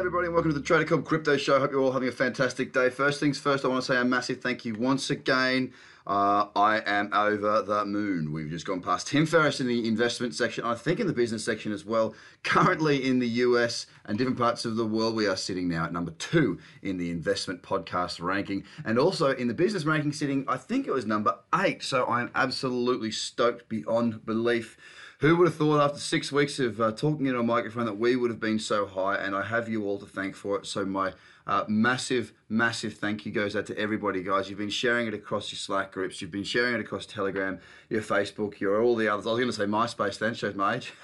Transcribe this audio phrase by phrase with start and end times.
[0.00, 1.60] Everybody, and welcome to the Trader Cobb Crypto Show.
[1.60, 2.88] Hope you're all having a fantastic day.
[2.88, 5.74] First things first, I want to say a massive thank you once again.
[6.06, 8.32] Uh, I am over the moon.
[8.32, 11.44] We've just gone past Tim Ferriss in the investment section, I think in the business
[11.44, 12.14] section as well.
[12.44, 15.92] Currently in the US and different parts of the world, we are sitting now at
[15.92, 20.56] number two in the investment podcast ranking, and also in the business ranking, sitting, I
[20.56, 21.82] think it was number eight.
[21.82, 24.78] So I'm absolutely stoked beyond belief.
[25.20, 28.16] Who would have thought after six weeks of uh, talking into a microphone that we
[28.16, 29.16] would have been so high?
[29.16, 30.64] And I have you all to thank for it.
[30.64, 31.12] So my
[31.46, 34.48] uh, massive, massive thank you goes out to everybody, guys.
[34.48, 36.22] You've been sharing it across your Slack groups.
[36.22, 37.60] You've been sharing it across Telegram,
[37.90, 39.26] your Facebook, your all the others.
[39.26, 40.94] I was going to say MySpace then, shows my age.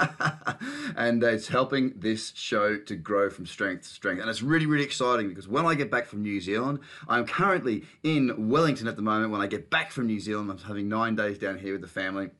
[0.96, 4.20] and it's helping this show to grow from strength to strength.
[4.20, 7.84] And it's really, really exciting because when I get back from New Zealand, I'm currently
[8.02, 9.30] in Wellington at the moment.
[9.30, 11.86] When I get back from New Zealand, I'm having nine days down here with the
[11.86, 12.30] family.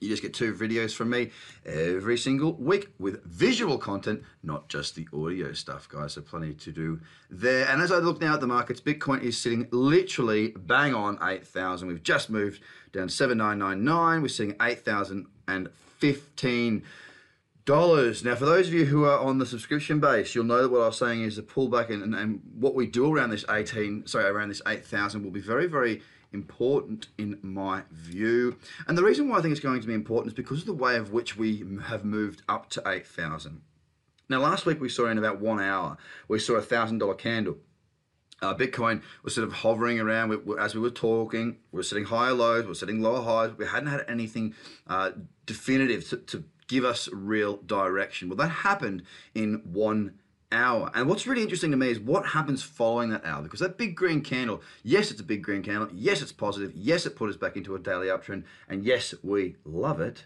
[0.00, 1.30] You just get two videos from me
[1.64, 6.14] every single week with visual content, not just the audio stuff, guys.
[6.14, 7.00] So plenty to do
[7.30, 7.68] there.
[7.68, 11.88] And as I look now at the markets, Bitcoin is sitting literally bang on 8,000.
[11.88, 12.60] We've just moved
[12.92, 14.22] down 7999.
[14.22, 16.82] We're seeing 8,015
[17.64, 18.22] dollars.
[18.22, 20.82] Now, for those of you who are on the subscription base, you'll know that what
[20.82, 24.06] I was saying is the pullback and, and, and what we do around this 18,
[24.06, 26.02] sorry, around this 8,000 will be very, very
[26.34, 28.58] important in my view.
[28.86, 30.74] And the reason why I think it's going to be important is because of the
[30.74, 33.62] way of which we have moved up to 8,000.
[34.28, 35.96] Now, last week we saw in about one hour,
[36.28, 37.58] we saw a $1,000 candle.
[38.42, 41.56] Uh, Bitcoin was sort of hovering around we, as we were talking.
[41.72, 43.56] We were setting higher lows, we were setting lower highs.
[43.56, 44.54] We hadn't had anything
[44.86, 45.12] uh,
[45.46, 48.28] definitive to, to give us real direction.
[48.28, 49.02] Well, that happened
[49.34, 50.18] in one
[50.54, 50.90] hour.
[50.94, 53.42] And what's really interesting to me is what happens following that hour.
[53.42, 55.88] Because that big green candle, yes, it's a big green candle.
[55.92, 56.72] Yes, it's positive.
[56.74, 58.44] Yes, it put us back into a daily uptrend.
[58.68, 60.24] And yes, we love it.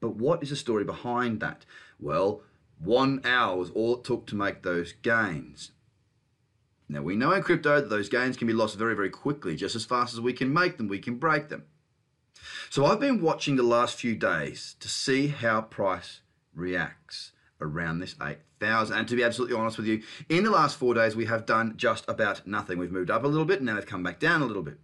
[0.00, 1.64] But what is the story behind that?
[1.98, 2.42] Well,
[2.78, 5.72] one hour was all it took to make those gains.
[6.88, 9.56] Now, we know in crypto that those gains can be lost very, very quickly.
[9.56, 11.64] Just as fast as we can make them, we can break them.
[12.70, 16.20] So I've been watching the last few days to see how price
[16.54, 18.14] reacts around this
[18.62, 18.96] 8,000.
[18.96, 21.74] And to be absolutely honest with you, in the last four days, we have done
[21.76, 22.78] just about nothing.
[22.78, 24.78] We've moved up a little bit, and now they've come back down a little bit.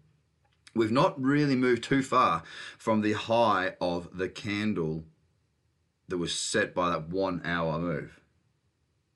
[0.75, 2.43] We've not really moved too far
[2.79, 5.05] from the high of the candle
[6.09, 8.21] that was set by that one hour move.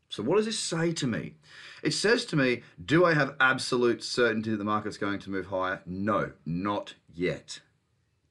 [0.08, 1.34] So, what does this say to me?
[1.82, 5.46] It says to me, do I have absolute certainty that the market's going to move
[5.46, 5.82] higher?
[5.84, 7.60] No, not yet.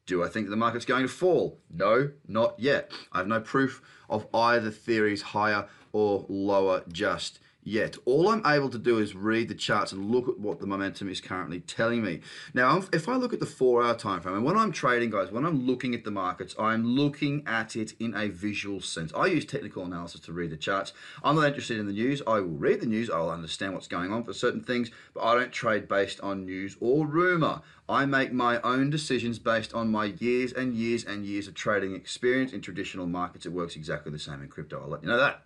[0.07, 1.59] Do I think that the market's going to fall?
[1.69, 2.91] No, not yet.
[3.11, 7.97] I have no proof of either theories higher or lower just yet.
[8.05, 11.09] All I'm able to do is read the charts and look at what the momentum
[11.09, 12.21] is currently telling me.
[12.53, 15.31] Now, if I look at the four hour time frame, and when I'm trading, guys,
[15.31, 19.11] when I'm looking at the markets, I'm looking at it in a visual sense.
[19.13, 20.93] I use technical analysis to read the charts.
[21.23, 22.21] I'm not interested in the news.
[22.27, 23.09] I will read the news.
[23.09, 26.77] I'll understand what's going on for certain things, but I don't trade based on news
[26.79, 27.63] or rumor.
[27.89, 31.95] I make my own decisions based on my years and years and years of trading
[31.95, 33.47] experience in traditional markets.
[33.47, 34.79] It works exactly the same in crypto.
[34.81, 35.41] I'll let you know that.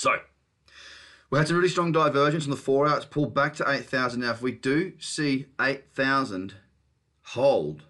[0.00, 0.12] So,
[1.28, 2.96] we had some really strong divergence on the four hour.
[2.96, 4.22] It's pulled back to 8,000.
[4.22, 6.54] Now, if we do see 8,000
[7.20, 7.82] hold,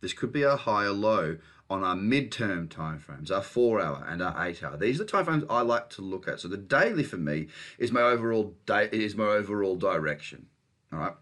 [0.00, 1.38] this could be a higher low
[1.68, 4.76] on our midterm timeframes, our four hour and our eight hour.
[4.76, 6.38] These are the timeframes I like to look at.
[6.38, 10.46] So the daily for me is my overall day is my overall direction.
[10.92, 11.14] All right.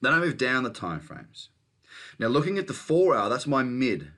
[0.00, 1.50] Then I move down the timeframes.
[2.18, 4.10] Now looking at the four hour, that's my mid,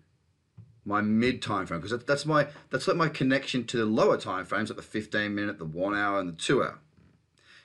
[0.84, 4.44] my mid time frame because that's my that's like my connection to the lower time
[4.44, 6.78] frames, like the 15 minute, the one hour, and the two hour.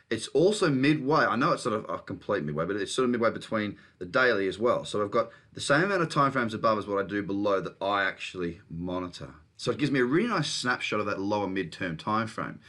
[0.09, 1.25] It's also midway.
[1.25, 4.05] I know it's sort of a complete midway, but it's sort of midway between the
[4.05, 4.83] daily as well.
[4.83, 7.61] So I've got the same amount of time frames above as what I do below
[7.61, 9.35] that I actually monitor.
[9.55, 12.59] So it gives me a really nice snapshot of that lower midterm time frame.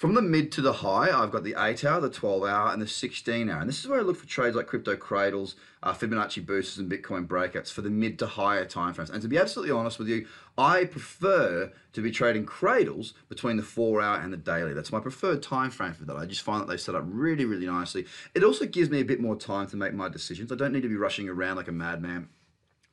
[0.00, 2.80] From the mid to the high, I've got the 8 hour, the 12 hour, and
[2.80, 3.60] the 16 hour.
[3.60, 6.90] And this is where I look for trades like crypto cradles, uh, Fibonacci boosters, and
[6.90, 9.10] Bitcoin breakouts for the mid to higher time frames.
[9.10, 10.26] And to be absolutely honest with you,
[10.56, 14.72] I prefer to be trading cradles between the 4 hour and the daily.
[14.72, 16.16] That's my preferred time frame for that.
[16.16, 18.06] I just find that they set up really, really nicely.
[18.34, 20.50] It also gives me a bit more time to make my decisions.
[20.50, 22.30] I don't need to be rushing around like a madman.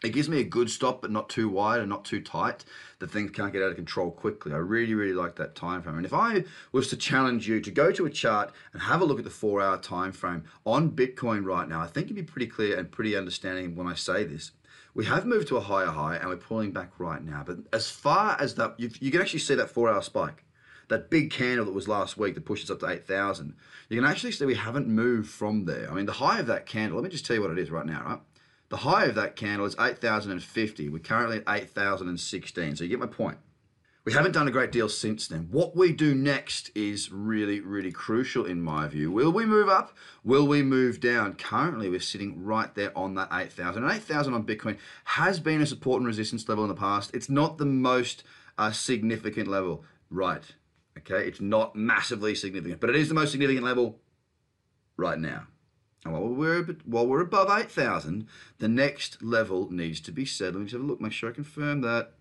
[0.03, 2.63] It gives me a good stop, but not too wide and not too tight.
[2.99, 4.53] That things can't get out of control quickly.
[4.53, 5.97] I really, really like that time frame.
[5.97, 9.05] And if I was to challenge you to go to a chart and have a
[9.05, 12.47] look at the four-hour time frame on Bitcoin right now, I think you'd be pretty
[12.47, 14.51] clear and pretty understanding when I say this.
[14.93, 17.43] We have moved to a higher high and we're pulling back right now.
[17.45, 20.43] But as far as that, you, you can actually see that four-hour spike
[20.89, 23.53] that big candle that was last week that pushed us up to 8,000,
[23.89, 25.91] you can actually see we haven't moved from there.
[25.91, 27.69] I mean, the high of that candle, let me just tell you what it is
[27.69, 28.19] right now, right?
[28.69, 30.89] The high of that candle is 8,050.
[30.89, 32.75] We're currently at 8,016.
[32.75, 33.37] So you get my point.
[34.03, 35.49] We haven't done a great deal since then.
[35.51, 39.11] What we do next is really, really crucial in my view.
[39.11, 39.97] Will we move up?
[40.23, 41.33] Will we move down?
[41.33, 43.83] Currently, we're sitting right there on that 8,000.
[43.83, 47.13] And 8,000 on Bitcoin has been a support and resistance level in the past.
[47.13, 48.23] It's not the most
[48.57, 50.43] uh, significant level, right?
[50.97, 53.99] Okay, it's not massively significant, but it is the most significant level
[54.95, 55.47] right now.
[56.05, 58.27] And while we're, while we're above 8,000,
[58.59, 60.53] the next level needs to be set.
[60.53, 62.13] Let me just have a look, make sure I confirm that.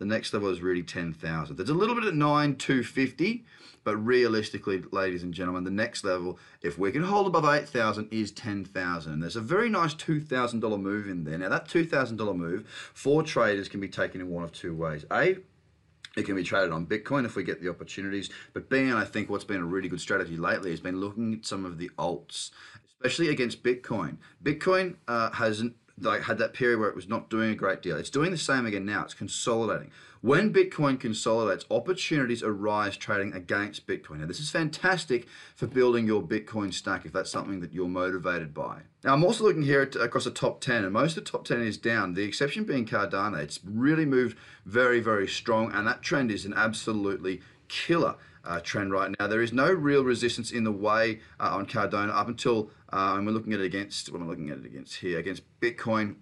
[0.00, 1.56] The next level is really 10,000.
[1.56, 3.44] There's a little bit at 9,250,
[3.84, 8.30] but realistically, ladies and gentlemen, the next level, if we can hold above 8,000, is
[8.30, 9.20] 10,000.
[9.20, 11.36] There's a very nice $2,000 move in there.
[11.36, 15.04] Now, that $2,000 move for traders can be taken in one of two ways.
[15.12, 15.36] A,
[16.16, 18.30] it can be traded on Bitcoin if we get the opportunities.
[18.54, 21.34] But B, and I think what's been a really good strategy lately has been looking
[21.34, 22.50] at some of the alts
[23.00, 24.18] especially against Bitcoin.
[24.42, 27.96] Bitcoin uh, hasn't like had that period where it was not doing a great deal.
[27.96, 29.04] It's doing the same again now.
[29.04, 29.90] It's consolidating.
[30.22, 34.18] When Bitcoin consolidates, opportunities arise trading against Bitcoin.
[34.18, 35.26] Now, this is fantastic
[35.56, 38.82] for building your Bitcoin stack if that's something that you're motivated by.
[39.02, 41.46] Now, I'm also looking here at, across the top 10, and most of the top
[41.46, 42.14] 10 is down.
[42.14, 43.38] The exception being Cardano.
[43.38, 44.36] It's really moved
[44.66, 49.26] very, very strong, and that trend is an absolutely killer uh, trend right now.
[49.26, 53.26] There is no real resistance in the way uh, on Cardano up until, uh, and
[53.26, 55.18] we're looking at it against, what am I looking at it against here?
[55.18, 56.16] Against Bitcoin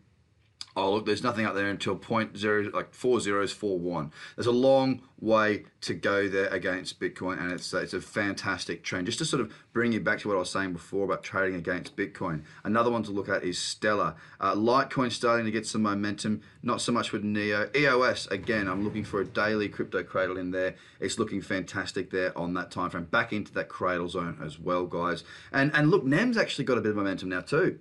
[0.79, 4.13] oh look, there's nothing up there until point zero, like four zeros, four one.
[4.37, 9.07] There's a long way to go there against Bitcoin, and it's it's a fantastic trend.
[9.07, 11.57] Just to sort of bring you back to what I was saying before about trading
[11.57, 12.45] against Bitcoin.
[12.63, 14.15] Another one to look at is Stellar.
[14.41, 16.43] Uh, Litecoin starting to get some momentum.
[16.63, 17.69] Not so much with Neo.
[17.75, 18.69] EOS again.
[18.69, 20.77] I'm looking for a daily crypto cradle in there.
[21.01, 23.05] It's looking fantastic there on that time frame.
[23.05, 25.25] Back into that cradle zone as well, guys.
[25.53, 27.81] And and look, NEM's actually got a bit of momentum now too.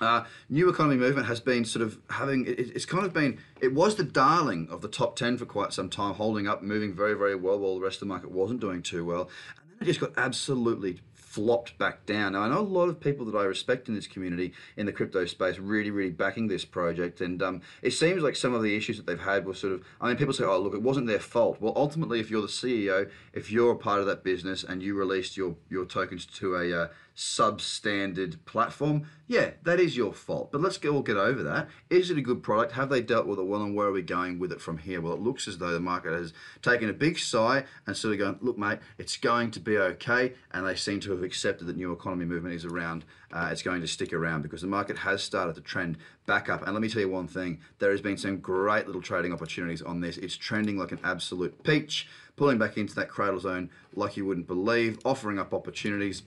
[0.00, 3.72] Uh, new economy movement has been sort of having it, it's kind of been it
[3.72, 7.14] was the darling of the top 10 for quite some time holding up moving very
[7.14, 9.28] very well while the rest of the market wasn't doing too well
[9.60, 10.98] and then it just got absolutely
[11.32, 12.32] flopped back down.
[12.32, 14.92] Now, I know a lot of people that I respect in this community in the
[14.92, 17.22] crypto space really, really backing this project.
[17.22, 19.82] And um, it seems like some of the issues that they've had were sort of,
[19.98, 21.56] I mean, people say, oh, look, it wasn't their fault.
[21.58, 24.94] Well, ultimately, if you're the CEO, if you're a part of that business and you
[24.94, 26.88] released your, your tokens to a uh,
[27.22, 30.50] substandard platform, yeah, that is your fault.
[30.50, 31.68] But let's all get over that.
[31.88, 32.72] Is it a good product?
[32.72, 33.62] Have they dealt with it well?
[33.62, 35.00] And where are we going with it from here?
[35.00, 38.18] Well, it looks as though the market has taken a big sigh and sort of
[38.18, 40.34] going, look, mate, it's going to be okay.
[40.50, 43.04] And they seem to have accepted that new economy movement is around.
[43.32, 46.62] Uh, it's going to stick around because the market has started to trend back up.
[46.62, 49.80] And let me tell you one thing there has been some great little trading opportunities
[49.80, 50.18] on this.
[50.18, 54.48] It's trending like an absolute peach, pulling back into that cradle zone like you wouldn't
[54.48, 56.22] believe, offering up opportunities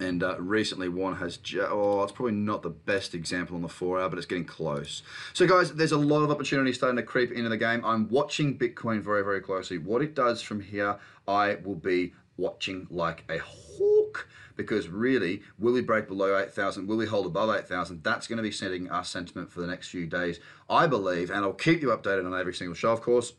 [0.00, 4.00] and uh, recently one has oh it's probably not the best example on the four
[4.00, 5.02] hour but it's getting close.
[5.32, 7.84] So guys there's a lot of opportunity starting to creep into the game.
[7.84, 9.78] I'm watching bitcoin very very closely.
[9.78, 15.72] What it does from here i will be watching like a hawk because really will
[15.72, 19.04] we break below 8000 will we hold above 8000 that's going to be setting our
[19.04, 21.30] sentiment for the next few days i believe.
[21.30, 22.92] And i'll keep you updated on every single show.
[22.92, 23.34] Of course